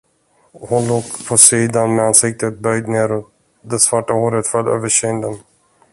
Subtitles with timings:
[0.53, 5.37] Hon låg på sidan med ansiktet böjt neråt, det svarta håret föll över kinden.